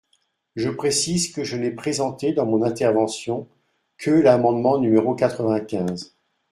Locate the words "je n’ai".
1.43-1.69